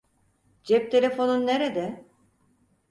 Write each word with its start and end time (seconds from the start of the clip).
Cep 0.63 0.91
telefonun 0.91 1.47
nerede? 1.47 2.05